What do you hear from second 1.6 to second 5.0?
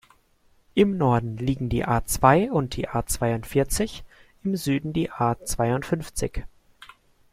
die A-zwei und die A-zweiundvierzig, im Süden